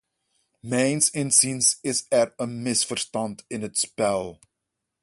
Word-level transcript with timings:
Mijns 0.61 1.09
inziens 1.11 1.77
is 1.81 2.05
er 2.09 2.33
een 2.35 2.61
misverstand 2.61 3.43
in 3.47 3.61
het 3.61 3.77
spel. 3.77 4.39